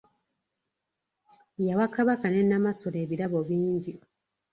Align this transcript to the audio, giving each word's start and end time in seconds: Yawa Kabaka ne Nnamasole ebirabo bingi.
Yawa 1.67 1.85
Kabaka 1.95 2.25
ne 2.29 2.41
Nnamasole 2.43 2.97
ebirabo 3.05 3.39
bingi. 3.47 3.93